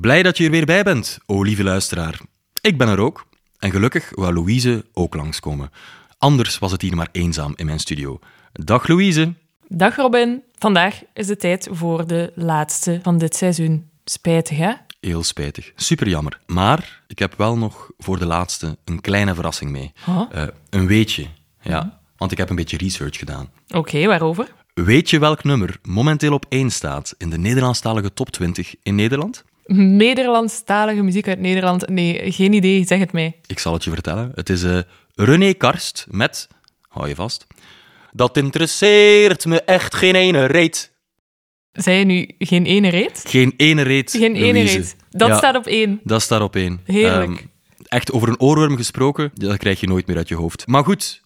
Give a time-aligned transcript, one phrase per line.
[0.00, 2.20] Blij dat je er weer bij bent, o lieve luisteraar.
[2.60, 3.26] Ik ben er ook.
[3.58, 5.70] En gelukkig wou Louise ook langskomen.
[6.18, 8.18] Anders was het hier maar eenzaam in mijn studio.
[8.52, 9.34] Dag Louise.
[9.68, 10.42] Dag Robin.
[10.58, 13.90] Vandaag is het tijd voor de laatste van dit seizoen.
[14.04, 14.72] Spijtig, hè?
[15.00, 15.72] Heel spijtig.
[15.76, 16.40] Super jammer.
[16.46, 19.92] Maar ik heb wel nog voor de laatste een kleine verrassing mee.
[20.04, 20.22] Huh?
[20.30, 21.26] Eh, een weetje.
[21.60, 23.50] Ja, want ik heb een beetje research gedaan.
[23.68, 24.52] Oké, waarover?
[24.74, 29.44] Weet je welk nummer momenteel op 1 staat in de Nederlandstalige top 20 in Nederland?
[29.66, 31.88] Nederlandstalige muziek uit Nederland?
[31.88, 32.84] Nee, geen idee.
[32.86, 33.36] Zeg het mij.
[33.46, 34.32] Ik zal het je vertellen.
[34.34, 34.78] Het is eh,
[35.14, 36.48] René Karst met,
[36.88, 37.46] hou je vast,
[38.12, 40.92] dat interesseert me echt geen ene reet.
[41.72, 43.22] Zei je nu geen ene reet?
[43.26, 44.76] Geen ene reet, Geen ene Louise.
[44.76, 44.96] reet.
[45.10, 46.00] Dat Ja, staat op één.
[46.04, 46.80] Dat staat op één.
[46.84, 47.30] Heerlijk.
[47.38, 47.46] Ehm,
[47.88, 50.66] echt over een oorworm gesproken, dat krijg je nooit meer uit je hoofd.
[50.66, 51.22] Maar goed,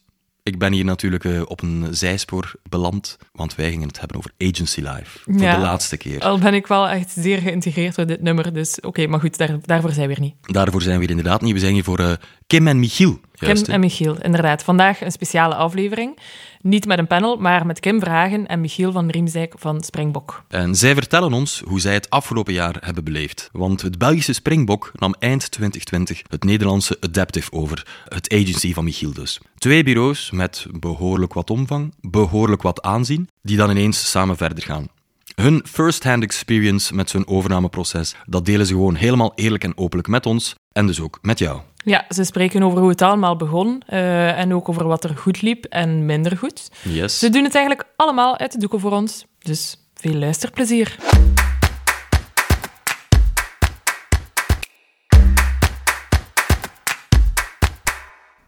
[0.48, 4.30] ik ben hier natuurlijk eh, op een zijspoor beland, want wij gingen het hebben over
[4.39, 5.19] Agency Live.
[5.25, 5.55] Voor Ja.
[5.55, 6.20] de laatste keer.
[6.20, 8.53] Al ben ik wel echt zeer geïntegreerd door dit nummer.
[8.53, 10.34] Dus oké, maar goed, daar, daarvoor zijn we er niet.
[10.42, 11.53] Daarvoor zijn we hier inderdaad niet.
[11.53, 12.12] We zijn hier voor eh,
[12.47, 13.20] Kim en Michiel.
[13.34, 14.62] Juist, Kim en Michiel, inderdaad.
[14.64, 16.19] Vandaag een speciale aflevering.
[16.62, 20.42] Niet met een panel, maar met Kim Vragen en Michiel van Riemzijk van Springbok.
[20.48, 23.48] En zij vertellen ons hoe zij het afgelopen jaar hebben beleefd.
[23.53, 29.12] Want het Belgische Springbok nam eind 2020 het Nederlandse Adaptive over, het agency van Michiel
[29.12, 29.41] dus.
[29.59, 34.89] Twee bureaus met behoorlijk wat omvang, behoorlijk wat aanzien, die dan ineens samen verder gaan.
[35.34, 40.27] Hun first-hand experience met zo'n overnameproces, dat delen ze gewoon helemaal eerlijk en openlijk met
[40.27, 41.61] ons en dus ook met jou.
[41.89, 45.42] Ja, ze spreken over hoe het allemaal begon eh, en ook over wat er goed
[45.42, 46.70] liep en minder goed.
[46.83, 47.19] Yes.
[47.19, 49.27] Ze doen het eigenlijk allemaal uit de doeken voor ons.
[49.39, 50.97] Dus veel luisterplezier.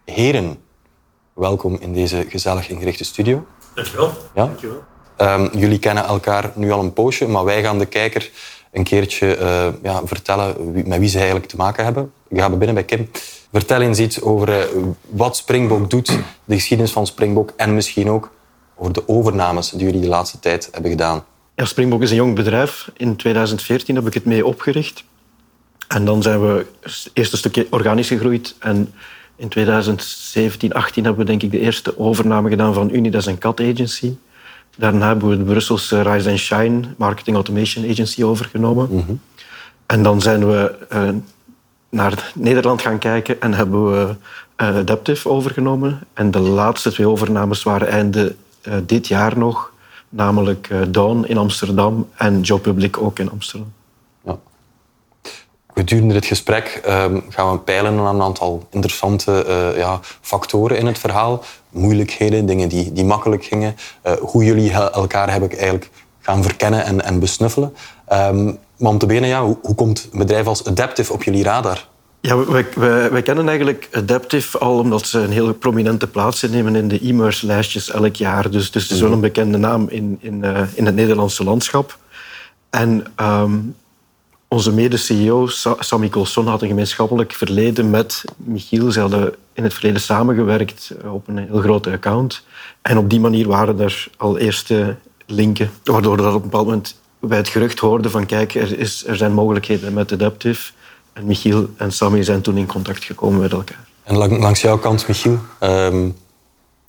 [0.05, 0.57] Heren,
[1.33, 3.47] welkom in deze gezellig ingerichte studio.
[3.75, 4.13] Dankjewel.
[4.35, 4.45] Ja?
[4.45, 4.83] Dankjewel.
[5.17, 8.31] Ehm, jullie kennen elkaar nu al een poosje, maar wij gaan de kijker
[8.73, 12.13] een keertje eh, ja, vertellen wie- met wie ze eigenlijk te maken hebben.
[12.29, 13.09] Ik ga beginnen bij Kim.
[13.53, 14.67] Vertel eens iets over eh,
[15.09, 18.31] wat Springbok doet, de geschiedenis van Springbok en misschien ook
[18.77, 21.25] over de overnames die jullie de laatste tijd hebben gedaan.
[21.57, 22.91] Ja, Springbok is een jong bedrijf.
[22.97, 25.05] In 2014 heb ik het mee opgericht.
[25.89, 26.67] En dan zijn we
[27.13, 28.55] eerst een stukje organisch gegroeid.
[28.59, 28.93] En
[29.37, 33.61] in 2017, 18 hebben we denk ik de eerste overname gedaan van Unidas en Cat
[33.61, 34.15] Agency.
[34.81, 39.21] Daarna hebben we de Brusselse Rise and Shine Marketing Automation Agency overgenomen.
[39.87, 41.09] En dan zijn we eh,
[41.89, 44.15] naar Nederland gaan kijken en hebben we
[44.57, 46.01] eh, Adaptive overgenomen.
[46.15, 49.73] En de laatste twee overnames waren einde eh, dit jaar nog.
[50.09, 53.73] Namelijk Dawn in Amsterdam en Joe Public ook in Amsterdam.
[54.25, 54.39] Ja.
[55.75, 59.45] Gedurende dit gesprek ehm, gaan we peilen aan een aantal interessante
[59.77, 61.45] ja, factoren in het verhaal.
[61.71, 63.77] Moeilijkheden, dingen die, die makkelijk gingen.
[64.03, 67.75] eh, hoe jullie elkaar hebben eigenlijk gaan verkennen en, en besnuffelen.
[68.07, 68.45] Ehm,
[68.77, 71.89] maar om te beginnen, ja, hoe, hoe komt een bedrijf als Adaptive op jullie radar?
[72.21, 76.77] Ja, wij, wij, wij kennen eigenlijk Adaptive al omdat ze een heel prominente plaats innemen
[76.77, 78.51] in de e-merse-lijstjes elk jaar.
[78.51, 81.99] Dus, dus het is wel een bekende naam in, in, eh, in het Nederlandse landschap.
[82.71, 83.59] En ehm,
[84.53, 88.91] onze mede-CEO, Sa- Sammy Colson, had een gemeenschappelijk verleden met Michiel.
[88.93, 92.45] Ze hadden in het verleden samengewerkt eh, op een heel grote account.
[92.83, 94.97] En op die manier waren er al eerste
[95.27, 99.07] linken, waardoor er op een bepaald moment wij het gerucht hoorden van kijk, er, is,
[99.07, 100.73] er zijn mogelijkheden met Adaptive.
[101.13, 103.89] En Michiel en Sammy zijn toen in contact gekomen met elkaar.
[104.03, 106.09] En lang- langs jouw kant, Michiel, ehm,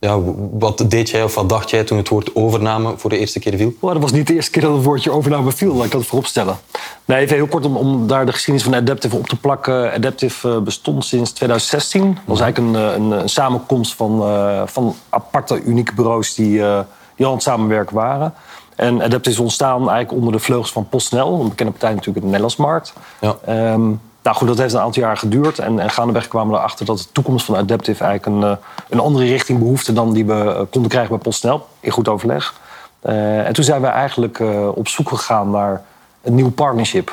[0.01, 0.19] ja,
[0.51, 3.57] wat deed jij of wat dacht jij toen het woord overname voor de eerste keer
[3.57, 3.73] viel?
[3.79, 6.05] Oh, dat was niet de eerste keer dat het woordje overname viel, laat ik dat
[6.05, 6.57] vooropstellen.
[7.05, 9.93] Nee, even heel kort om, om daar de geschiedenis van Adaptive op te plakken.
[9.93, 12.13] Adaptive eh, bestond sinds 2016.
[12.13, 16.63] Dat was eigenlijk een, eh, een, een samenkomst van, eh, van aparte, unieke bureaus die,
[16.63, 16.79] eh,
[17.15, 18.33] die al aan het samenwerken waren.
[18.75, 22.31] En Adaptive is ontstaan eigenlijk onder de vleugels van PostNL, een bekende partij natuurlijk in
[22.31, 22.93] de Nederlandse markt.
[23.19, 23.37] Ja.
[23.45, 25.59] Ehm, nou goed, dat heeft een aantal jaar geduurd.
[25.59, 28.57] En, en gaandeweg kwamen we erachter dat de toekomst van Adaptive eigenlijk een, eh,
[28.89, 31.67] een andere richting behoefte dan die we eh, konden krijgen bij PostNL.
[31.79, 32.53] In goed overleg.
[32.99, 34.39] Eh, en toen zijn we eigenlijk
[34.73, 35.83] op zoek gegaan naar
[36.21, 37.11] een nieuw partnership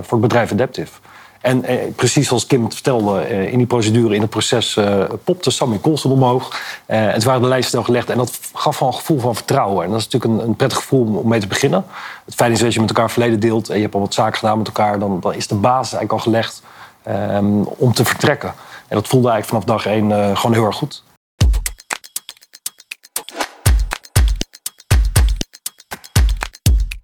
[0.00, 0.90] voor het bedrijf Adaptive.
[1.40, 5.04] En eh, precies zoals Kim het vertelde, eh, in die procedure, in het proces, eh,
[5.24, 6.60] popte Sammy Colson omhoog.
[6.86, 8.10] Eh, toen waren de lijsten al gelegd.
[8.10, 9.84] En dat gaf wel een gevoel van vertrouwen.
[9.84, 11.84] En dat is natuurlijk een, een prettig gevoel om- mee te beginnen.
[12.24, 14.38] Het feit is dat je met elkaar verleden deelt en je hebt al wat zaken
[14.38, 16.62] gedaan met elkaar, dan, dan is de basis eigenlijk al gelegd
[17.02, 18.48] ehm, om te vertrekken.
[18.88, 21.02] En dat voelde eigenlijk vanaf dag één eh, gewoon heel erg goed.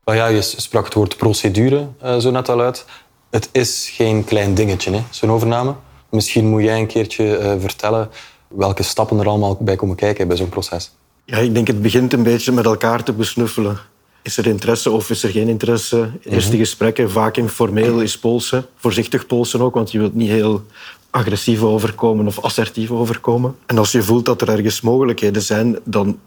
[0.05, 2.85] Nou ja, je sprak het woord procedure eh, zo net al uit.
[3.31, 5.75] Het is geen klein dingetje, hè, zo'n overname.
[6.11, 8.11] Misschien moet jij een keertje eh, vertellen
[8.49, 10.93] welke stappen er allemaal bij komen kijken bij zo'n proces.
[11.25, 13.79] Ja, ik denk het begint een beetje met elkaar te besnuffelen.
[14.23, 16.11] is er interesse of is er geen interesse?
[16.23, 16.59] Eerste Mhm.
[16.61, 18.67] gesprekken, vaak informeel, is polsen.
[18.77, 20.63] Voorzichtig polsen ook, want je wilt niet heel
[21.11, 23.57] agressief overkomen of assertief overkomen.
[23.67, 26.19] En als je voelt dat er ergens mogelijkheden zijn, dan,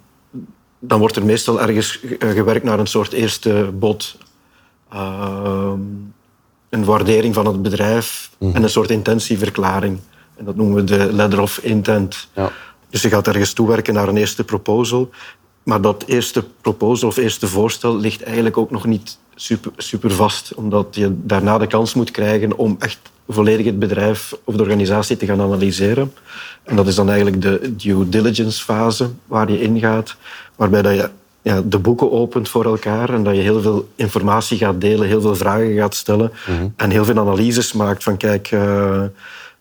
[0.80, 4.18] dan wordt er meestal ergens gewerkt naar een soort eerste bod.
[4.92, 5.80] Ehm,
[6.70, 10.00] een waardering van het bedrijf en een soort intentieverklaring.
[10.36, 12.28] En dat noemen we de letter of intent.
[12.36, 12.52] Ja.
[12.90, 15.10] Dus je gaat ergens toewerken naar een eerste proposal.
[15.64, 20.54] Maar dat eerste proposal of eerste voorstel ligt eigenlijk ook nog niet super, super vast.
[20.54, 25.18] Omdat je daarna de kans moet krijgen om echt volledig het bedrijf of de organisatie
[25.18, 26.14] te gaan analyseren.
[26.64, 30.16] En dat is dan eigenlijk de due diligence fase waar je ingaat.
[30.56, 31.10] Waarbij dat je
[31.42, 35.22] ja, de boeken opent voor elkaar en dat je heel veel informatie gaat delen, heel
[35.22, 36.32] veel vragen gaat stellen
[36.76, 39.04] en heel veel analyses maakt van kijk, eh,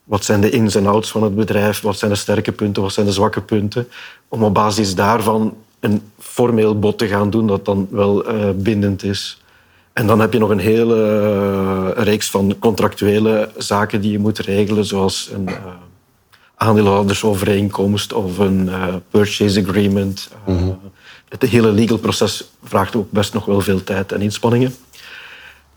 [0.05, 2.93] wat zijn de ins en outs van het bedrijf, wat zijn de sterke punten, wat
[2.93, 3.89] zijn de zwakke punten,
[4.29, 9.03] om op basis daarvan een formeel bod te gaan doen dat dan wel eh, bindend
[9.03, 9.43] is.
[9.93, 11.03] En dan heb je nog een hele
[11.97, 15.49] eh, reeks van contractuele zaken die je moet regelen, zoals een
[16.55, 18.71] aandeelhoudersovereenkomst of een
[19.11, 20.31] purchase agreement.
[20.47, 20.55] Eh,
[21.29, 24.75] Het hele legal proces vraagt ook best nog wel veel tijd en inspanningen.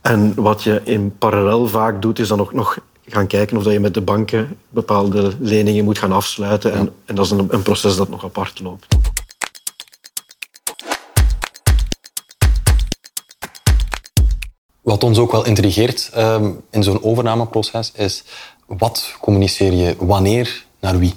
[0.01, 3.80] En wat je in parallel vaak doet, is dan ook nog gaan kijken of je
[3.80, 6.74] met de banken bepaalde leningen moet gaan afsluiten.
[6.74, 8.88] En, en dat is een, een proces dat nog apart loopt.
[14.81, 18.24] Wat ons ook wel intrigeert ehm, in zo'n overnameproces is
[18.65, 21.13] wat communiceer je wanneer naar wie?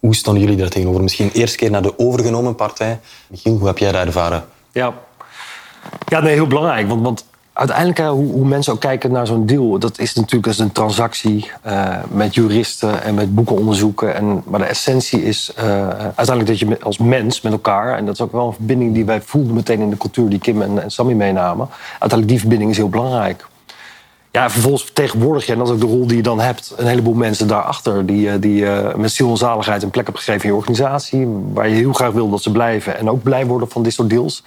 [0.00, 1.02] Hoe staan jullie daar tegenover?
[1.02, 3.00] Misschien eerst keer naar de overgenomen partij.
[3.26, 4.44] Michiel, hoe heb jij dat ervaren?
[4.72, 4.92] Ja,
[6.06, 6.88] ja nee, heel belangrijk.
[6.88, 9.78] Want, want uiteindelijk, hoe, hoe mensen ook kijken naar zo'n deal...
[9.78, 14.14] dat is natuurlijk als een transactie eh, met juristen en met boekenonderzoeken.
[14.14, 17.96] En, maar de essentie is eh, uiteindelijk dat je als mens met elkaar...
[17.96, 20.28] en dat is ook wel een verbinding die wij voelden meteen in de cultuur...
[20.28, 21.68] die Kim en, en Sammy meenamen.
[21.90, 23.48] Uiteindelijk die verbinding is heel belangrijk.
[24.32, 26.74] Ja, vervolgens vertegenwoordig je, en dat is ook de rol die je dan hebt...
[26.76, 30.22] een heleboel mensen daarachter die, eh, die eh, met ziel en zaligheid een plek hebben
[30.22, 31.26] gegeven in je organisatie...
[31.52, 34.10] waar je heel graag wil dat ze blijven en ook blij worden van dit soort
[34.10, 34.42] deals...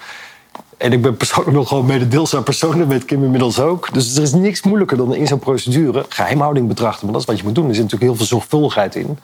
[0.78, 3.94] En ik ben persoonlijk nog gewoon mededeelzaam persoon, dat weet Kim inmiddels ook.
[3.94, 7.04] Dus er is niks moeilijker dan in zo'n procedure geheimhouding betrachten.
[7.04, 7.68] Maar dat is wat je moet doen.
[7.68, 9.18] Er zit natuurlijk heel veel zorgvuldigheid in.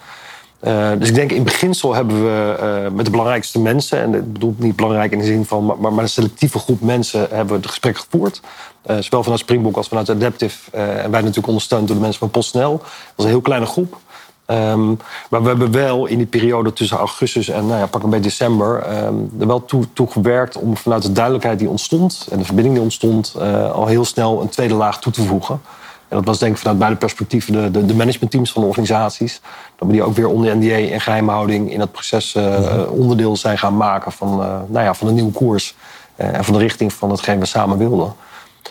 [0.60, 4.00] Eh, dus ik denk in beginsel hebben we eh, met de belangrijkste mensen...
[4.00, 5.66] en ik bedoel niet belangrijk in de zin van...
[5.66, 8.42] maar, maar een selectieve groep mensen hebben we het gesprek gevoerd.
[8.82, 10.72] Eh, zowel vanuit Springbok als vanuit Adaptive.
[10.72, 12.78] en wij natuurlijk ondersteund door de mensen van PostNL.
[12.78, 13.98] Dat was een heel kleine groep.
[14.46, 14.88] Ehm,
[15.30, 18.30] maar we hebben wel in die periode tussen augustus en nou ja, pak een beetje
[18.30, 18.82] december...
[18.82, 22.28] ehm, er wel toe, gewerkt om vanuit de duidelijkheid die ontstond...
[22.32, 23.36] en de verbinding die ontstond,
[23.74, 25.62] al heel snel een tweede laag toe te voegen.
[26.10, 29.42] En dat was denk ik vanuit beide perspectieven de, de, de managementteams van de organisaties.
[29.76, 33.58] Dat we die ook weer onder NDA en geheimhouding in dat proces eh, onderdeel zijn
[33.58, 35.76] gaan maken van, eh, nou ja, van een nieuwe koers.
[36.16, 38.14] eh, en van de richting van hetgeen we samen wilden.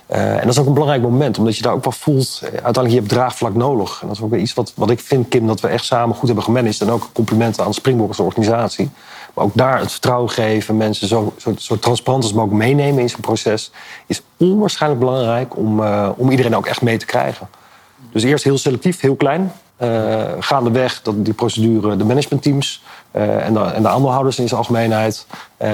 [0.07, 2.41] En dat is ook een belangrijk moment, omdat je daar ook wel voelt...
[2.43, 3.99] uiteindelijk, je hebt draagvlak nodig.
[4.01, 6.15] En dat is ook weer iets wat, wat ik vind, Kim, dat we echt samen
[6.17, 6.81] goed hebben gemanaged.
[6.81, 8.91] En ook complimenten aan Springbok als organisatie.
[9.39, 13.71] Ook daar het vertrouwen geven, mensen zo, zo, transparant als mogelijk meenemen in zo'n proces...
[14.07, 17.49] is onwaarschijnlijk belangrijk om, eh, om iedereen ook echt mee te krijgen.
[18.13, 19.53] Dus eerst heel selectief, heel klein.
[19.77, 24.61] Eh gaandeweg dat die procedure, de managementteams eh, en, de, en de aandeelhouders in zijn
[24.61, 25.27] algemeenheid...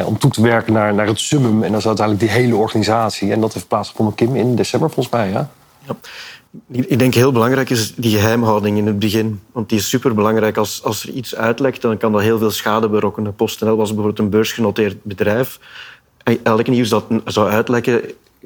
[0.06, 1.62] om toe te werken naar, naar het summum.
[1.62, 3.32] En dat is uiteindelijk die hele organisatie.
[3.32, 5.30] En dat heeft plaatsgevonden, Kim, in december volgens mij.
[5.30, 5.48] Ja.
[6.70, 9.40] Ik denk heel belangrijk is die geheimhouding in het begin.
[9.52, 10.56] Want die is superbelangrijk.
[10.56, 13.34] Als, als er iets uitlekt, dan kan dat heel veel schade berokkenen.
[13.34, 15.58] PostNL was bijvoorbeeld een beursgenoteerd bedrijf.
[16.42, 18.02] Elk nieuws dat zou uitlekken,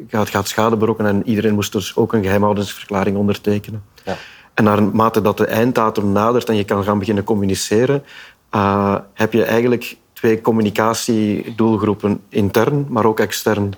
[0.09, 1.11] gaat, gaat schade berokkenen.
[1.11, 3.83] En iedereen moest dus ook een geheimhoudingsverklaring ondertekenen.
[4.05, 4.17] Ja.
[4.55, 8.05] En naarmate dat de einddatum nadert en je kan gaan beginnen communiceren,
[8.51, 13.73] eh, heb je eigenlijk twee communicatiedoelgroepen, intern, maar ook extern.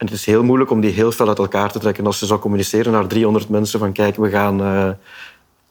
[0.00, 2.06] En het is heel moeilijk om die heel fel uit elkaar te trekken.
[2.06, 4.60] Als je zou communiceren naar 300 mensen van kijk, we gaan...
[4.60, 4.88] eh,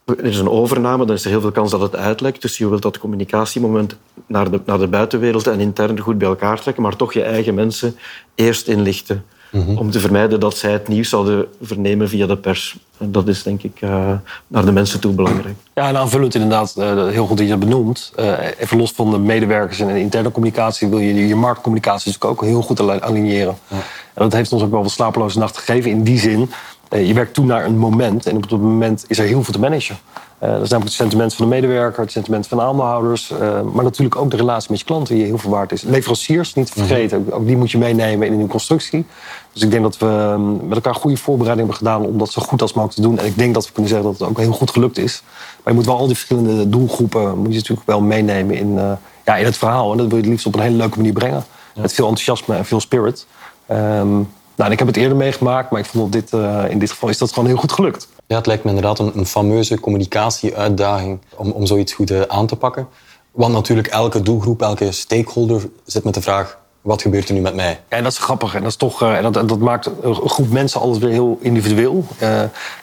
[0.06, 2.42] er is een overname, dan is er heel veel kans dat het uitlekt.
[2.42, 3.96] Dus je wilt dat communicatiemoment
[4.26, 7.54] naar de, naar de buitenwereld en intern goed bij elkaar trekken, maar toch je eigen
[7.54, 7.96] mensen
[8.36, 9.26] eerst inlichten.
[9.52, 12.78] Om te vermijden dat zij het nieuws zouden vernemen via de pers.
[12.98, 14.12] En dat is denk ik eh,
[14.48, 15.56] naar de mensen toe belangrijk.
[15.74, 18.12] Ja, en aanvullend inderdaad, eh, heel goed dat je dat benoemt.
[18.16, 20.88] Eh, even los van de medewerkers en de interne communicatie...
[20.88, 23.58] wil je je marktcommunicatie natuurlijk ook heel goed ali- aligneren.
[23.70, 25.92] En dat heeft ons ook wel wat slapeloze nacht gegeven.
[25.92, 26.52] In die zin,
[26.90, 28.26] je werkt toe naar een moment...
[28.26, 29.98] en op dat moment is er heel veel te managen.
[30.40, 33.32] Eh, dat is namelijk het sentiment van de medewerker, het sentiment van de aandeelhouders...
[33.32, 35.82] eh, maar natuurlijk ook de relatie met je klanten die heel veel waard is.
[35.82, 39.06] Leveranciers, niet te vergeten, ook, ook die moet je meenemen in een constructie.
[39.54, 42.12] Dus ik denk dat we ehm, met elkaar goede voorbereiding hebben gedaan...
[42.12, 43.20] om dat zo goed als mogelijk te doen.
[43.20, 45.24] En ik denk dat we kunnen zeggen dat het ook heel goed gelukt is.
[45.64, 47.38] Maar je moet wel al die verschillende doelgroepen...
[47.38, 48.92] moet je natuurlijk wel meenemen in, eh,
[49.26, 49.92] ja, in het verhaal.
[49.92, 51.44] En dat wil je het liefst op een hele leuke manier brengen.
[51.76, 53.26] Met veel enthousiasme en veel spirit.
[53.66, 54.22] Ehm,
[54.60, 57.10] nou, ik heb het eerder meegemaakt, maar ik vond dat dit, uh, in dit geval
[57.10, 58.08] is dat gewoon heel goed gelukt.
[58.28, 62.48] Ja, het lijkt me inderdaad een, een fameuze communicatieuitdaging om, om zoiets goed uh, aan
[62.48, 62.88] te pakken.
[63.32, 66.58] Want natuurlijk elke doelgroep, elke stakeholder zit met de vraag...
[66.82, 67.80] wat gebeurt er nu met mij?
[67.90, 68.56] Ja, dat is grappig.
[68.56, 71.38] En dat, is toch, uh, en dat, dat maakt een groep mensen altijd weer heel
[71.42, 72.06] individueel.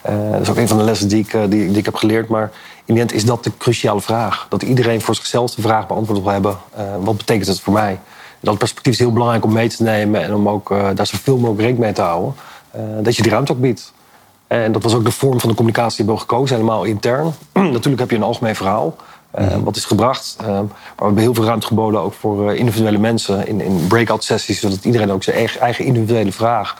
[0.02, 2.28] dat is ook een van de lessen die ik, die, die ik heb geleerd.
[2.28, 2.50] Maar
[2.84, 4.46] in die end is dat de cruciale vraag.
[4.48, 6.56] Dat iedereen voor zichzelf de vraag beantwoord wil hebben...
[7.00, 7.98] wat betekent het voor mij?
[8.46, 11.36] Dat perspectief is heel belangrijk om mee te nemen en om ook uh, daar zoveel
[11.36, 12.34] mogelijk rekening mee te houden.
[12.76, 13.92] Uh, dat je die ruimte ook biedt.
[14.46, 17.34] En dat was ook de vorm van de communicatie die we gekozen, helemaal intern.
[17.52, 18.96] Natuurlijk heb je een algemeen verhaal,
[19.38, 20.36] uh, wat is gebracht.
[20.38, 20.64] maar
[20.96, 24.84] we hebben heel veel ruimte geboden ook voor individuele mensen in, in breakout sessies, zodat
[24.84, 26.76] iedereen ook zijn eigen individuele vraag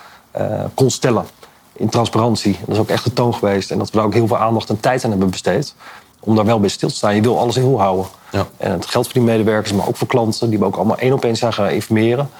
[0.74, 1.26] kon stellen.
[1.72, 2.56] In transparantie.
[2.60, 3.70] Dat is ook echt de toon geweest.
[3.70, 5.74] En dat we daar ook heel veel aandacht en tijd aan hebben besteed
[6.20, 7.14] om daar wel bij stil te staan.
[7.14, 8.06] Je wil alles heel houden.
[8.32, 8.46] Ja.
[8.56, 10.50] En het geldt voor die medewerkers, maar ook voor klanten...
[10.50, 12.30] die we ook allemaal één op één zijn gaan informeren...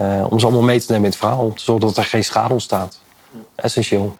[0.00, 1.44] Uh, om ze allemaal mee te nemen in het verhaal.
[1.44, 2.98] Om te zorgen dat er geen schade ontstaat.
[3.54, 4.16] Essentieel.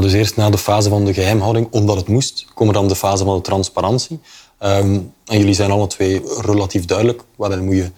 [0.00, 3.24] dus eerst na de fase van de geheimhouding, omdat het moest, komen dan de fase
[3.24, 4.20] van de transparantie.
[4.60, 7.22] Um, en jullie zijn alle twee relatief duidelijk.
[7.36, 7.90] Waarin moet je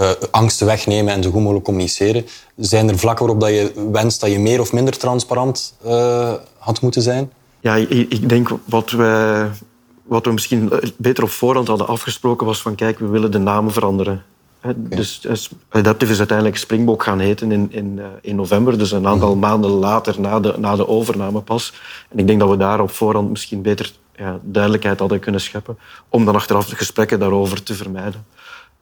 [0.00, 2.26] uh, angsten wegnemen en zo goed mogelijk communiceren.
[2.56, 6.80] Zijn er vlakken waarop dat je wenst dat je meer of minder transparant uh, had
[6.80, 7.32] moeten zijn?
[7.60, 9.46] Ja, ik, ik denk wat we,
[10.02, 13.72] wat we misschien beter op voorhand hadden afgesproken was van kijk, we willen de namen
[13.72, 14.24] veranderen.
[14.64, 14.96] Okay.
[14.96, 15.20] Dus
[15.68, 19.50] Adaptive is uiteindelijk Springbok gaan heten in, in, in november, dus een aantal mm -hmm.
[19.50, 21.72] maanden later na de, na de overname pas.
[22.08, 25.78] En ik denk dat we daar op voorhand misschien beter ja, duidelijkheid hadden kunnen scheppen,
[26.08, 28.24] om dan achteraf de gesprekken daarover te vermijden.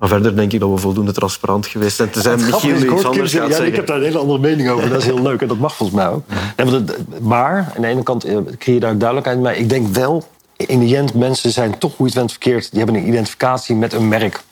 [0.04, 2.10] Maar verder denk ik dat we voldoende transparant geweest zijn.
[2.10, 4.88] Te zijn Michiel iets anders gaat ja, Ik heb daar een hele andere mening over.
[4.88, 6.22] Dat is heel leuk en dat mag volgens mij ook.
[6.56, 6.80] Ja,
[7.20, 9.56] maar aan de ene kant eh, creëer je daar duidelijkheid mee.
[9.56, 12.70] Ik denk wel, in de end, mensen zijn toch hoe je het verkeerd.
[12.70, 14.42] Die hebben een identificatie met een merk.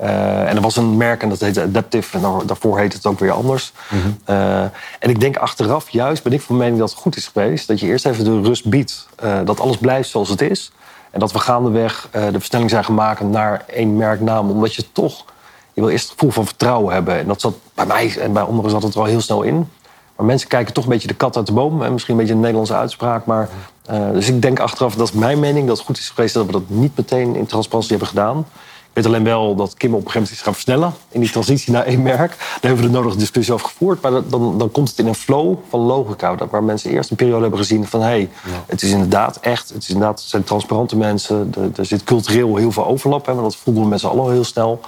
[0.00, 2.16] Uh, en er was een merk en dat heette Adaptive.
[2.16, 3.72] En daarvoor heette het ook weer anders.
[3.88, 4.18] Mm -hmm.
[4.34, 4.62] uh,
[4.98, 7.66] en ik denk achteraf juist, ben ik van mening dat het goed is geweest...
[7.66, 9.08] dat je eerst even de rust biedt.
[9.24, 10.72] Uh, dat alles blijft zoals het is.
[11.12, 14.50] En dat we gaandeweg uh, de versnelling zijn gemaakt naar één merknaam.
[14.50, 15.24] Omdat je toch...
[15.72, 17.18] Je wil eerst het gevoel van vertrouwen hebben.
[17.18, 19.68] En dat zat bij mij en bij anderen zat het al heel snel in.
[20.16, 21.82] Maar mensen kijken toch een beetje de kat uit de boom.
[21.82, 23.26] En misschien een beetje een Nederlandse uitspraak.
[23.26, 23.48] Maar,
[23.90, 25.66] uh, dus ik denk achteraf, dat is mijn mening...
[25.66, 28.46] dat het goed is geweest dat we dat niet meteen in transparantie hebben gedaan.
[28.92, 30.94] Ik weet alleen wel dat Kim op een gegeven moment is gaan versnellen...
[31.08, 32.36] in die transitie naar één merk.
[32.38, 34.02] Daar hebben we de nodige discussie over gevoerd.
[34.02, 36.34] Maar dan, dan komt het in een flow van logica.
[36.50, 38.00] Waar mensen eerst een periode hebben gezien van...
[38.00, 38.64] hé, hey, ja.
[38.66, 41.52] het is inderdaad echt, het, is inderdaad, het zijn transparante mensen.
[41.58, 43.26] Er, er zit cultureel heel veel overlap.
[43.26, 44.80] Hè, maar dat voelden we met z'n allen heel snel.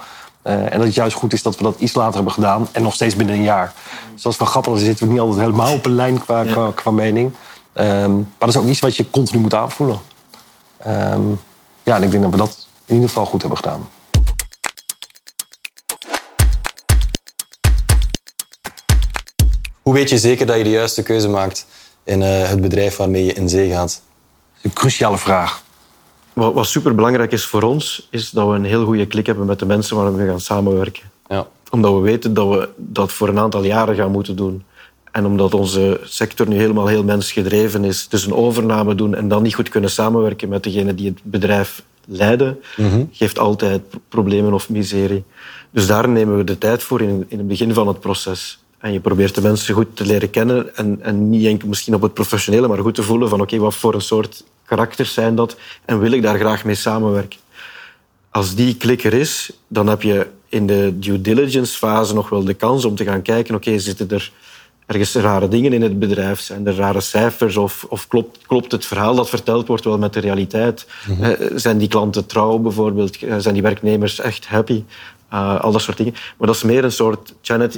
[0.43, 2.67] Uh, en dat het juist goed is dat we dat iets later hebben gedaan.
[2.71, 3.73] En nog steeds binnen een jaar.
[4.13, 4.73] Dus dat is wel grappig.
[4.73, 6.51] Dan zitten we niet altijd helemaal op een lijn qua, ja.
[6.51, 7.31] qua, qua, mening.
[7.73, 9.99] Um, maar dat is ook iets wat je continu moet aanvoelen.
[10.87, 11.39] Um,
[11.83, 13.87] ja, en ik denk dat we dat in ieder geval goed hebben gedaan.
[19.85, 21.65] Hoe weet je zeker dat je de juiste keuze maakt
[22.03, 24.01] in uh, het bedrijf waarmee je in zee gaat?
[24.01, 25.63] Dat is een cruciale vraag.
[26.33, 29.59] Wat, wat superbelangrijk is voor ons, is dat we een heel goede klik hebben met
[29.59, 31.03] de mensen waarmee we gaan samenwerken.
[31.27, 31.47] Ja.
[31.69, 34.63] Omdat we weten dat we dat voor een aantal jaren gaan moeten doen.
[35.11, 39.43] En omdat onze sector nu helemaal heel mensgedreven is, dus een overname doen en dan
[39.43, 43.09] niet goed kunnen samenwerken met degene die het bedrijf leiden, mm -hmm.
[43.11, 45.23] geeft altijd problemen of miserie.
[45.71, 48.59] Dus daar nemen we de tijd voor in, in het begin van het proces.
[48.85, 52.01] En je probeert de mensen goed te leren kennen en, en niet enkel misschien op
[52.01, 55.35] het professionele, maar goed te voelen van oké, okay, wat voor een soort karakters zijn
[55.35, 57.39] dat en wil ik daar graag mee samenwerken.
[58.29, 62.43] Als die klik er is, dan heb je in de due diligence fase nog wel
[62.43, 64.31] de kans om te gaan kijken, oké, okay, zitten er
[64.85, 66.39] ergens rare dingen in het bedrijf?
[66.39, 67.57] Zijn er rare cijfers?
[67.57, 70.87] Of, of klopt, klopt het verhaal dat verteld wordt wel met de realiteit?
[71.07, 71.35] Mm -hmm.
[71.59, 73.17] zijn die klanten trouw bijvoorbeeld?
[73.37, 74.83] Zijn die werknemers echt happy?
[75.35, 76.13] Uh, al dat soort dingen.
[76.37, 77.33] Maar dat is meer een soort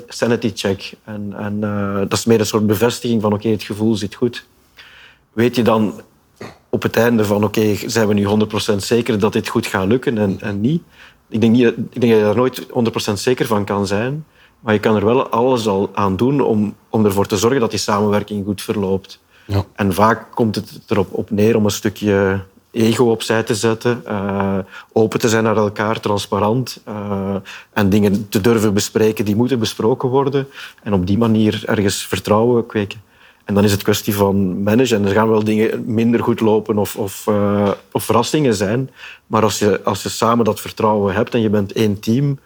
[0.07, 0.93] sanity check.
[1.03, 4.15] En, en uh, dat is meer een soort bevestiging van oké, okay, het gevoel zit
[4.15, 4.45] goed.
[5.33, 6.01] Weet je dan
[6.69, 8.27] op het einde van oké, okay, zijn we nu
[8.73, 10.81] 100% zeker dat dit goed gaat lukken en, en niet?
[11.29, 12.65] Ik denk, niet, ik denk dat je daar nooit
[13.11, 14.25] 100% zeker van kan zijn.
[14.59, 17.69] Maar je kan er wel alles al aan doen om, om ervoor te zorgen dat
[17.69, 19.19] die samenwerking goed verloopt.
[19.45, 19.65] Ja.
[19.75, 24.57] En vaak komt het erop op neer om een stukje ego opzij te zetten, uh,
[24.93, 27.35] open te zijn naar elkaar, transparant uh,
[27.73, 30.47] en dingen te durven bespreken die moeten besproken worden
[30.83, 33.05] en op die manier ergens vertrouwen kweken.
[33.47, 34.97] En dan is het kwestie van managen.
[34.97, 38.89] En er gaan wel dingen minder goed lopen of, of, uh, of verrassingen zijn.
[39.27, 42.39] Maar als je, als je samen dat vertrouwen hebt en je bent één team,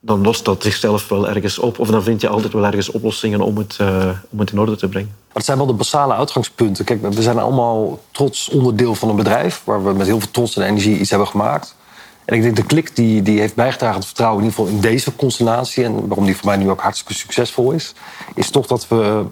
[0.00, 1.78] dan lost dat zichzelf wel ergens op.
[1.78, 4.76] Of dan vind je altijd wel ergens oplossingen om het, uh, om het in orde
[4.76, 5.10] te brengen.
[5.16, 6.84] Maar het zijn wel de basale uitgangspunten.
[6.84, 9.62] Kijk, we zijn allemaal trots onderdeel van een bedrijf...
[9.64, 11.76] waar we met heel veel trots en energie iets hebben gemaakt.
[12.24, 14.76] En ik denk de klik die, die heeft bijgedragen aan het vertrouwen, in ieder geval
[14.76, 17.94] in deze constellatie, en waarom die voor mij nu ook hartstikke succesvol is,
[18.34, 19.24] is toch dat we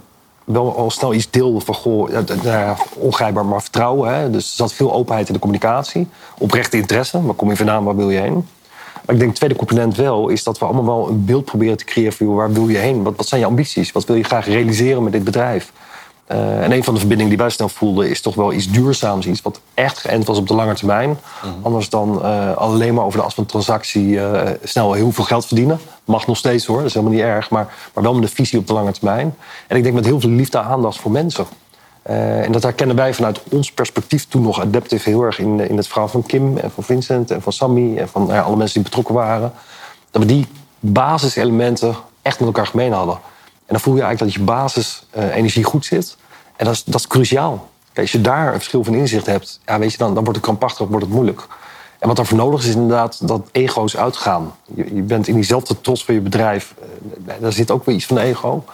[0.44, 2.08] wel al snel iets deelden van goh,
[2.42, 4.14] nou ongrijpbaar, maar vertrouwen.
[4.14, 4.30] Hè?
[4.30, 6.08] Dus er zat veel openheid in de communicatie,
[6.38, 7.22] oprechte interesse.
[7.22, 8.46] Waar kom je vandaan, waar wil je heen?
[9.08, 11.76] Maar ik denk het tweede component wel is dat we allemaal wel een beeld proberen
[11.76, 13.02] te creëren van waar wil je heen?
[13.02, 13.92] Wat, wat zijn je ambities?
[13.92, 15.72] Wat wil je graag realiseren met dit bedrijf?
[16.26, 19.26] Eh, en een van de verbindingen die wij snel voelden is toch wel iets duurzaams.
[19.26, 21.18] Iets wat echt geënt was op de lange termijn.
[21.62, 25.46] Anders dan eh, alleen maar over de as van transactie eh, snel heel veel geld
[25.46, 25.80] verdienen.
[26.04, 27.50] Mag nog steeds hoor, dat is helemaal niet erg.
[27.50, 29.34] Maar, maar wel met een visie op de lange termijn.
[29.66, 31.46] En ik denk met heel veel liefde en aandacht voor mensen.
[32.02, 35.76] Eh, en dat herkennen wij vanuit ons perspectief toen nog Adaptive heel erg in, in
[35.76, 38.83] het verhaal van Kim en van Vincent en van Sammy en van alle mensen die
[38.83, 39.52] betrokken waren.
[40.11, 40.47] Dat we die
[40.81, 43.14] basiselementen echt met elkaar gemeen hadden.
[43.69, 46.17] En dan voel je eigenlijk dat je basisenergie goed zit.
[46.57, 47.69] En dat is, dat is cruciaal.
[47.93, 50.38] Kijk, als je daar een verschil van inzicht hebt, ja, weet je, dan, dan wordt
[50.38, 51.47] het krampachtig, wordt het moeilijk.
[51.99, 54.55] En wat daarvoor nodig is, is inderdaad dat ego's uitgaan.
[54.75, 56.75] Je, je bent in diezelfde trots van je bedrijf.
[57.26, 58.64] eh, daar zit ook weer iets van ego.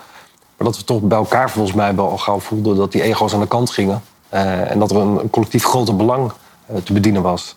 [0.56, 3.40] Maar dat we toch bij elkaar volgens mij wel gauw voelden dat die ego's aan
[3.40, 4.02] de kant gingen.
[4.28, 6.32] Eh, en dat er een, een collectief groter belang
[6.66, 7.56] eh, te bedienen was.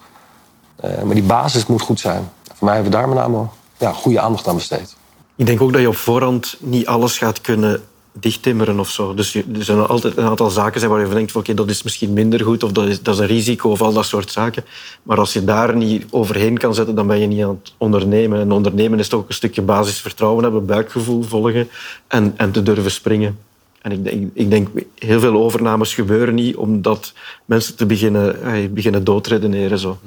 [0.75, 2.30] Eh, maar die basis moet goed zijn.
[2.44, 3.46] Voor mij hebben we daar met name
[3.77, 4.96] ja, goede aandacht aan besteed.
[5.36, 7.84] Ik denk ook dat je op voorhand niet alles gaat kunnen
[8.14, 9.14] dichttimmeren of zo.
[9.14, 11.84] Dus er zullen altijd een aantal zaken zijn waar je van denkt: oké, dat is
[11.84, 14.66] misschien minder goed of dat is, dat is een risico of al dat soort zaken.
[15.04, 18.40] Maar als je daar niet overheen kan zetten, dan ben je niet aan het ondernemen.
[18.40, 21.70] En ondernemen is toch ook een stukje basisvertrouwen hebben, buikgevoel volgen
[22.08, 23.38] en, en te durven springen.
[23.82, 27.14] En ik denk, ik denk, heel veel overnames gebeuren niet omdat
[27.46, 29.80] mensen te beginnen, eh, beginnen doodredeneren.
[29.80, 29.98] Zo.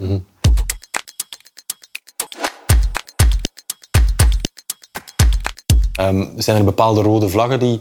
[6.00, 7.80] Ehm, zijn er bepaalde rode vlaggen die...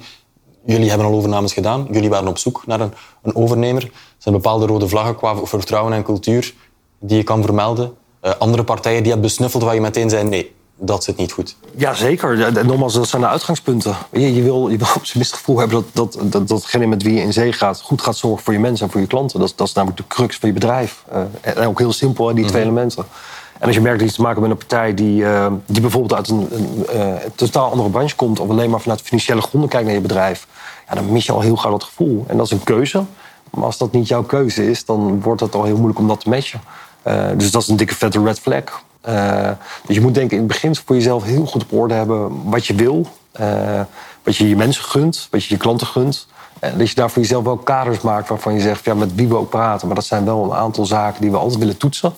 [0.66, 1.88] Jullie hebben al overnames gedaan.
[1.92, 3.82] Jullie waren op zoek naar een, een overnemer.
[4.18, 6.54] Zijn er bepaalde rode vlaggen qua vertrouwen en cultuur
[7.00, 7.94] die je kan vermelden?
[8.22, 11.56] Eh, andere partijen die het besnuffeld waar je meteen zei nee, dat zit niet goed.
[11.76, 12.38] Ja, zeker.
[12.38, 13.96] Ja, en Nogmaals, dat zijn de uitgangspunten.
[14.12, 16.86] Je, je, wil, je wil op zijn minst het gevoel hebben dat, dat, dat, datgene
[16.86, 17.82] met wie je in zee gaat...
[17.82, 19.40] goed gaat zorgen voor je mensen en voor je klanten.
[19.40, 21.04] Dat, is- dat is namelijk de crux van je bedrijf.
[21.12, 23.06] Eh, en ook heel simpel, die twee elementen.
[23.60, 25.82] En als je merkt dat je te maken hebt met een partij die, eh, die
[25.82, 26.50] bijvoorbeeld uit een,
[26.90, 28.40] eh, een totaal andere branche komt...
[28.40, 30.48] of alleen maar vanuit financiële gronden kijkt naar je bedrijf...
[30.90, 32.26] Ja, dan mis je al heel gauw dat gevoel.
[32.28, 33.04] En dat is een keuze.
[33.50, 36.20] Maar als dat niet jouw keuze is, dan wordt het al heel moeilijk om dat
[36.20, 36.62] te matchen.
[37.02, 38.84] Eh, dus dat is een dikke vette red flag.
[39.86, 42.66] Dus je moet denken in het begin voor jezelf heel goed op orde hebben wat
[42.66, 43.08] je wil.
[44.24, 46.28] wat je je mensen gunt, wat je je klanten gunt.
[46.60, 48.86] En dat je daar voor jezelf wel kaders maakt waarvan je zegt...
[48.86, 49.88] Ja, met wie we ook praten.
[49.88, 52.14] Maar dat zijn wel een aantal zaken die we altijd willen toetsen.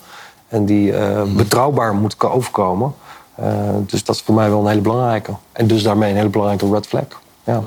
[0.52, 2.94] En die eh, betrouwbaar moeten overkomen.
[3.34, 5.34] Eh, dus dat is voor mij wel een hele belangrijke.
[5.52, 7.04] En dus daarmee een hele belangrijke red flag.
[7.44, 7.62] Ja.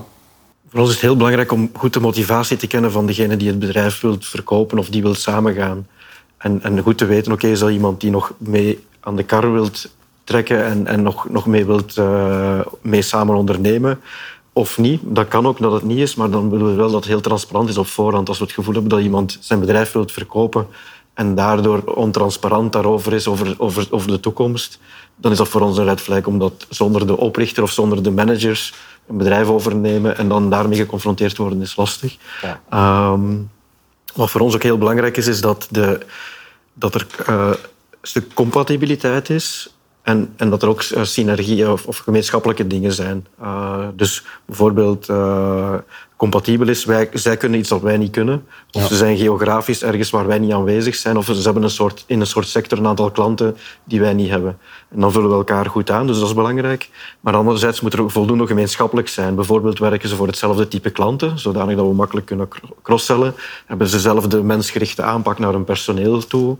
[0.69, 3.47] Voor ons is het heel belangrijk om goed de motivatie te kennen van degene die
[3.47, 5.87] het bedrijf wil verkopen of die wil samengaan.
[6.37, 9.51] En, en goed te weten, oké, is dat iemand die nog mee aan de kar
[9.51, 9.89] wilt
[10.23, 13.99] trekken en, en nog, nog mee wilt eh, mee samen ondernemen
[14.53, 15.01] of niet.
[15.03, 17.21] Dat kan ook dat het niet is, maar dan willen we wel dat het heel
[17.21, 18.29] transparant is op voorhand.
[18.29, 20.67] Als we het gevoel hebben dat iemand zijn bedrijf wilt verkopen
[21.15, 24.79] en daardoor ontransparant daarover is, over, over, over de toekomst,
[25.15, 28.11] dan is dat voor ons een red flag, omdat zonder de oprichter of zonder de
[28.11, 28.73] managers
[29.07, 32.17] een bedrijf overnemen en dan daarmee geconfronteerd worden, is lastig.
[32.41, 32.61] Ja.
[32.69, 33.35] Ehm,
[34.15, 35.99] wat voor ons ook heel belangrijk is, is dat, de,
[36.73, 37.57] dat er eh, een
[38.01, 39.69] stuk compatibiliteit is
[40.05, 43.27] en, en dat er ook eh, synergie of, of gemeenschappelijke dingen zijn.
[43.41, 45.73] Uh, dus bijvoorbeeld uh,
[46.15, 48.45] compatibel is, wij, zij kunnen iets dat wij niet kunnen.
[48.71, 48.87] Of ja.
[48.87, 51.17] ze zijn geografisch ergens waar wij niet aanwezig zijn.
[51.17, 54.29] Of ze hebben een soort, in een soort sector een aantal klanten die wij niet
[54.29, 54.57] hebben.
[54.89, 56.89] En dan vullen we elkaar goed aan, dus dat is belangrijk.
[57.19, 59.35] Maar anderzijds moet er ook voldoende gemeenschappelijk zijn.
[59.35, 62.47] Bijvoorbeeld werken ze voor hetzelfde type klanten, zodanig dat we makkelijk kunnen
[62.81, 63.35] crosscellen.
[63.65, 66.57] Hebben ze dezelfde mensgerichte aanpak naar hun personeel toe.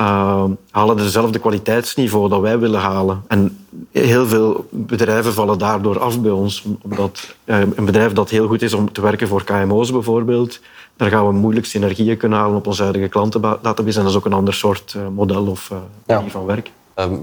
[0.00, 3.22] Uh, halen dezelfde kwaliteitsniveau dat wij willen halen.
[3.28, 6.64] En heel veel bedrijven vallen daardoor af bij ons.
[6.82, 10.60] Omdat uh, een bedrijf dat heel goed is om te werken voor KMO's bijvoorbeeld,
[10.96, 13.98] daar gaan we moeilijk synergieën kunnen halen op onze huidige klantendatabase.
[13.98, 15.70] En dat is ook een ander soort uh, model of
[16.06, 16.30] manier ja.
[16.30, 16.70] van werk.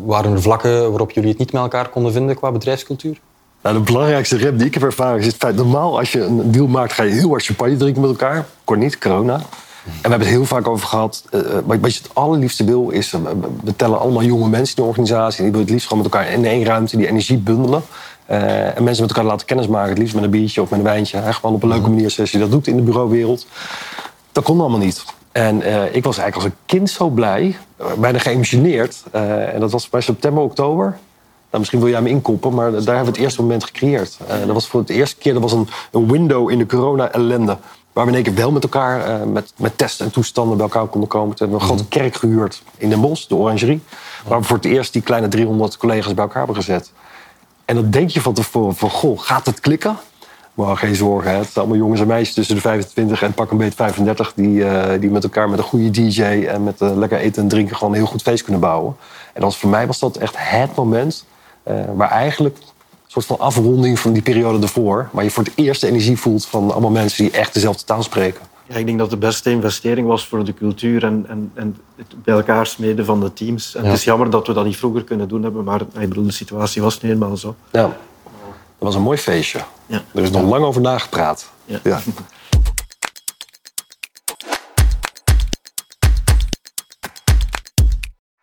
[0.05, 3.17] waren er vlakken waarop jullie het niet met elkaar konden vinden qua bedrijfscultuur?
[3.61, 5.55] Nou, de belangrijkste rem die ik heb ervaren is het feit...
[5.55, 8.45] normaal als je een deal maakt, ga je heel hard champagne drinken met elkaar.
[8.63, 9.41] Kon niet, corona.
[9.85, 11.23] En we hebben het heel vaak over gehad.
[11.31, 13.13] Uh, wat je het allerliefste wil is.
[13.13, 13.21] Uh,
[13.63, 15.41] we tellen allemaal jonge mensen in de organisatie.
[15.41, 17.81] Die willen het liefst gewoon met elkaar in één ruimte die energie bundelen.
[18.31, 19.89] Uh, en mensen met elkaar laten kennismaken.
[19.89, 21.33] Het liefst met een biertje of met een wijntje.
[21.33, 23.47] Gewoon op een leuke manier zoals je dat doet in de bureauwereld.
[24.31, 25.03] Dat kon allemaal niet.
[25.31, 25.55] En
[25.95, 27.57] ik was eigenlijk als een kind zo blij.
[27.97, 29.03] bijna geëmotioneerd.
[29.11, 30.85] en dat was bij september, oktober.
[30.85, 34.17] Nou, misschien wil jij me inkoppen, maar daar hebben we het eerste moment gecreëerd.
[34.27, 37.57] dat was voor het eerste keer dat was een, een window in de corona-ellende.
[37.93, 40.65] Waar we in één keer wel met elkaar, eh, met, met testen en toestanden bij
[40.65, 41.35] elkaar konden komen.
[41.35, 43.81] Toen hebben we een grote kerk gehuurd in Den Bosch, de Orangerie.
[44.27, 46.91] Waar we voor het eerst die kleine 300 collega's bij elkaar hebben gezet.
[47.65, 49.97] En dan denk je van tevoren van, goh, gaat het klikken?
[50.53, 51.37] Maar geen zorgen, hè.
[51.37, 54.33] het zijn allemaal jongens en meisjes tussen de 25 en pak een beetje 35...
[54.35, 57.47] die, eh, die met elkaar met een goede DJ en met eh, lekker eten en
[57.47, 57.75] drinken...
[57.75, 58.95] gewoon een heel goed feest kunnen bouwen.
[59.33, 61.25] En als, voor mij was dat echt het moment
[61.63, 62.57] eh, waar eigenlijk...
[63.15, 65.09] een soort van afronding van die periode ervoor...
[65.11, 68.03] maar je voor het eerst de energie voelt van allemaal mensen die echt dezelfde taal
[68.03, 68.41] spreken.
[68.67, 72.23] Ja, ik denk dat de beste investering was voor de cultuur en, en, en het
[72.23, 73.75] bij elkaar smeden van de teams.
[73.75, 73.89] En Ja.
[73.89, 76.31] Het is jammer dat we dat niet vroeger kunnen doen hebben, maar ik bedoel, de
[76.31, 77.55] situatie was nu eenmaal zo.
[77.71, 77.93] Ja, dat
[78.77, 79.59] was een mooi feestje.
[79.85, 80.03] Ja.
[80.13, 81.49] Er is nog lang over nagepraat.
[81.65, 81.79] Ja.
[81.83, 82.01] Ja.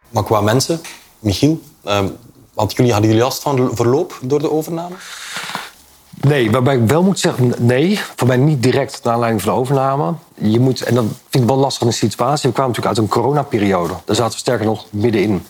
[0.09, 0.81] Maar qua mensen,
[1.19, 2.09] Michiel, ehm,
[2.59, 4.95] want jullie, hadden jullie last van verloop door de overname?
[6.21, 9.59] Nee, waarbij ik wel moet zeggen, nee, voor mij niet direct naar aanleiding van de
[9.59, 10.13] overname.
[10.35, 12.49] Je moet, en dat vind ik wel lastig in een situatie.
[12.49, 13.93] We kwamen natuurlijk uit een coronaperiode.
[14.05, 15.47] Daar zaten we sterker nog middenin.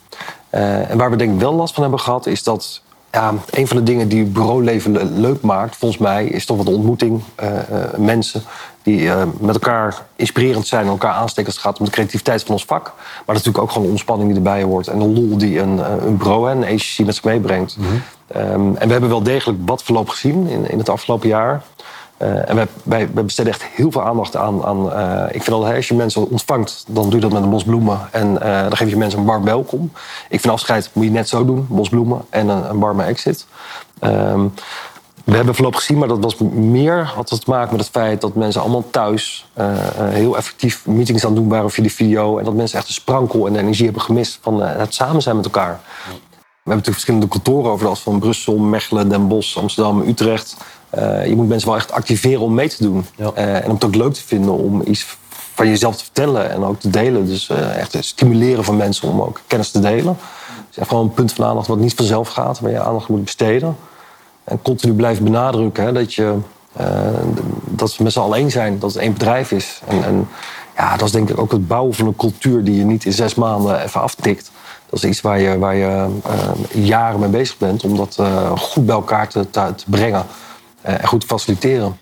[0.50, 3.66] Eh, en waar we denk ik wel last van hebben gehad, is dat ja, een
[3.66, 7.22] van de dingen die bureauleven le- leuk maakt, volgens mij, is toch wat de ontmoeting.
[7.34, 8.42] eh, eh, mensen
[8.88, 12.42] die eh, met elkaar inspirerend zijn en elkaar aansteken als het gaat om de creativiteit
[12.42, 12.92] van ons vak.
[13.26, 15.92] Maar natuurlijk ook gewoon de ontspanning die erbij hoort en de lol die een, eh,
[16.06, 17.76] een bureau en een agency met zich meebrengt.
[18.28, 21.62] Ehm, en we hebben wel degelijk wat verloop gezien in, in het afgelopen jaar.
[22.16, 24.64] Eh, en wij, wij, wij besteden echt heel veel aandacht aan.
[24.64, 24.86] aan
[25.32, 27.98] ik vind altijd, als je mensen ontvangt, dan doe je dat met een bos bloemen.
[28.10, 29.92] En dan geef je mensen een warm welkom.
[30.28, 33.46] Ik vind afscheid moet je net zo doen: bos bloemen en een, een warme exit.
[34.00, 34.46] Ehm,
[35.28, 38.20] we hebben verloop gezien, maar dat was meer had het te maken met het feit
[38.20, 41.90] dat mensen allemaal thuis eh, eh, heel effectief meetings aan het doen waren via de
[41.90, 42.38] video.
[42.38, 45.22] En dat mensen echt de sprankel en de energie hebben gemist van eh, het samen
[45.22, 45.80] zijn met elkaar.
[46.06, 46.22] We hebben
[46.62, 50.56] natuurlijk verschillende kantoren over van Brussel, Mechelen, Den Bosch, Amsterdam, Utrecht.
[51.26, 53.06] Je moet mensen wel echt activeren om mee te doen.
[53.16, 53.32] Ja.
[53.32, 55.16] En om het ook leuk te vinden om iets
[55.54, 57.26] van jezelf te vertellen en ook te delen.
[57.26, 60.18] Dus echt het stimuleren van mensen om ook kennis te delen.
[60.68, 63.24] Dus echt gewoon een punt van aandacht wat niet vanzelf gaat, waar je aandacht moet
[63.24, 63.76] besteden.
[64.48, 66.36] En continu blijven benadrukken hè, dat, je,
[66.72, 66.86] eh,
[67.64, 69.80] dat we met z'n allen één zijn, dat het één bedrijf is.
[69.86, 70.28] En, en
[70.76, 73.12] ja, dat is denk ik ook het bouwen van een cultuur die je niet in
[73.12, 74.50] zes maanden even aftikt.
[74.90, 78.50] Dat is iets waar je, waar je eh, jaren mee bezig bent om dat eh,
[78.56, 80.26] goed bij elkaar te, te, brengen
[80.82, 81.98] en goed te faciliteren.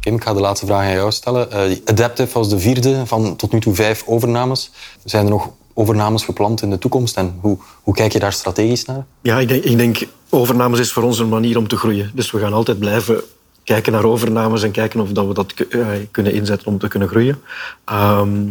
[0.00, 1.50] Kim, ik ga de laatste vraag aan jou stellen.
[1.50, 4.70] Eh, Adaptive was de vierde van tot nu toe vijf overnames.
[5.04, 8.84] Zijn er nog overnames gepland in de toekomst en hoe, hoe kijk je daar strategisch
[8.84, 9.06] naar?
[9.22, 12.10] Ja, ik denk, ik denk overnames is voor ons een manier om te groeien.
[12.14, 13.22] Dus we gaan altijd blijven
[13.64, 17.08] kijken naar overnames en kijken of dat we dat eh, kunnen inzetten om te kunnen
[17.08, 17.40] groeien.
[17.84, 18.48] Ehm,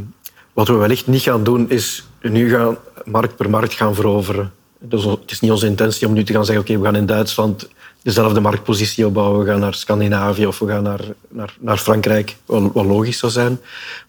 [0.53, 4.51] wat we wellicht niet gaan doen, is nu gaan markt per markt gaan veroveren.
[4.79, 7.05] Dus het is niet onze intentie om nu te gaan zeggen, oké, we gaan in
[7.05, 7.69] Duitsland
[8.01, 12.71] dezelfde marktpositie opbouwen, we gaan naar Scandinavië of we gaan naar, naar, naar Frankrijk, wat,
[12.73, 13.59] wat logisch zou zijn.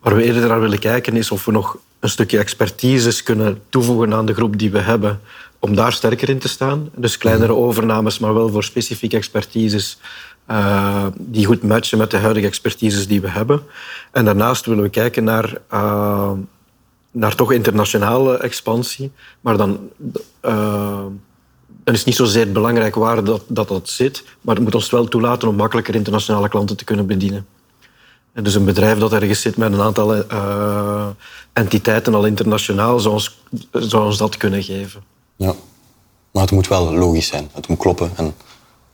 [0.00, 4.14] Waar we eerder naar willen kijken is of we nog een stukje expertise kunnen toevoegen
[4.14, 5.20] aan de groep die we hebben,
[5.58, 6.90] om daar sterker in te staan.
[6.94, 9.98] Dus kleinere overnames, maar wel voor specifieke expertises
[10.46, 13.62] eh, die goed matchen met de huidige expertises die we hebben.
[14.12, 16.32] En daarnaast willen we kijken naar, eh,
[17.10, 19.90] naar toch internationale expansie, maar dan,
[20.40, 21.04] eh,
[21.88, 24.90] dan is het niet zozeer belangrijk waar dat, dat dat zit, maar het moet ons
[24.90, 27.46] wel toelaten om makkelijker internationale klanten te kunnen bedienen.
[28.32, 31.06] En dus een bedrijf dat ergens zit met een aantal eh,
[31.52, 33.40] entiteiten al internationaal, zou ons,
[33.72, 35.02] zou ons dat kunnen geven.
[35.36, 35.54] Ja.
[36.30, 37.50] Maar het moet wel logisch zijn.
[37.52, 38.34] Het moet kloppen en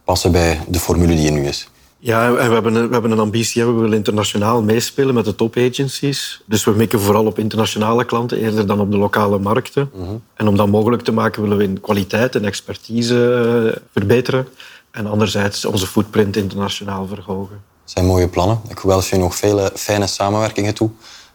[0.05, 1.69] passen bij de formule die er nu is.
[2.05, 3.65] Ja, en we hebben een, we hebben een ambitie.
[3.65, 6.43] We willen internationaal meespelen met de top-agencies.
[6.47, 9.91] Dus we mikken vooral op internationale klanten, eerder dan op de lokale markten.
[10.35, 13.35] En om dat mogelijk te maken willen we in kwaliteit en expertise
[13.75, 14.49] eh, verbeteren.
[14.91, 17.63] En anderzijds onze footprint internationaal verhogen.
[17.83, 18.61] Het zijn mooie plannen.
[18.69, 20.91] Ik wens je nog vele fijne samenwerkingen toe.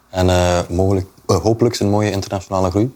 [0.10, 2.92] En eh, mogelijk, eh, hopelijk een mooie internationale groei.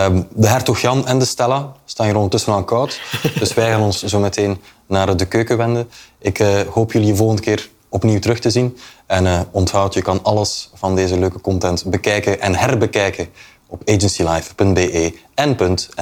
[0.00, 3.00] Ehm, de hertog Jan en de Stella staan hier ondertussen aan koud.
[3.38, 5.90] Dus wij gaan ons zo meteen naar de keuken wenden.
[6.18, 8.78] Ik eh, hoop jullie volgende keer opnieuw terug te zien.
[9.06, 13.28] En eh, onthoud, je kan alles van deze leuke content bekijken en herbekijken
[13.66, 15.56] op agencylife.be en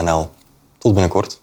[0.04, 0.30] .nl.
[0.78, 1.40] Tot binnenkort.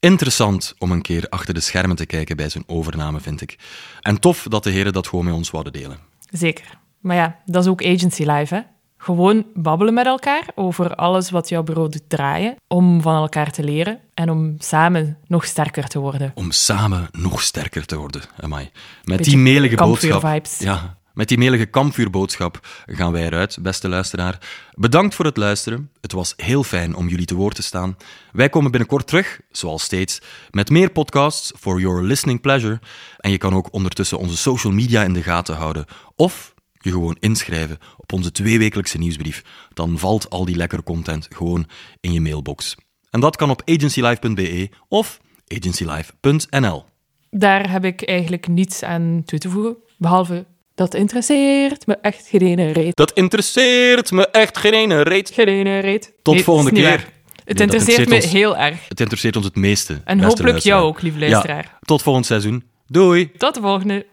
[0.00, 3.58] Interessant om een keer achter de schermen te kijken bij zijn overname, vind ik.
[4.00, 5.98] En tof dat de heren dat gewoon met ons wouden delen.
[6.30, 6.78] Zeker.
[7.00, 8.60] Maar ja, dat is ook agency life, hè.
[9.00, 13.62] Gewoon babbelen met elkaar over alles wat jouw bureau doet draaien, om van elkaar te
[13.64, 16.32] leren en om samen nog sterker te worden.
[16.34, 18.22] Om samen nog sterker te worden.
[18.40, 18.70] Amai.
[19.04, 20.10] Met Beetje die melige boodschap.
[20.10, 20.58] kampvuurvibes.
[20.58, 24.38] Ja, Met die melige kampvuurboodschap gaan wij eruit, beste luisteraar.
[24.74, 25.90] Bedankt voor het luisteren.
[26.00, 27.96] Het was heel fijn om jullie te woord te staan.
[28.32, 32.80] Wij komen binnenkort terug, zoals steeds, met meer podcasts for your listening pleasure.
[33.16, 35.84] En je kan ook ondertussen onze social media in de gaten houden.
[36.16, 39.44] Of je gewoon inschrijven op onze tweewekelijkse nieuwsbrief.
[39.74, 41.66] Dan valt al die lekkere content gewoon
[42.00, 42.76] in je mailbox.
[43.10, 46.84] En dat kan op agencylife.be of agencylife.nl.
[47.30, 50.46] Daar heb ik eigenlijk niets aan toe te voegen, behalve
[50.78, 52.96] dat interesseert me echt geen ene reet.
[52.96, 55.30] Dat interesseert me echt geen ene reet.
[55.34, 56.12] Geen ene reet.
[56.22, 56.82] Tot Nee, volgende keer.
[56.82, 57.08] waar.
[57.44, 58.24] Het interesseert me ons.
[58.24, 58.88] heel erg.
[58.88, 60.00] Het interesseert ons het meeste.
[60.04, 61.62] En hopelijk jou ook, lieve luisteraar.
[61.72, 62.64] Ja, tot volgend seizoen.
[62.86, 63.30] Doei!
[63.36, 64.06] Tot de volgende.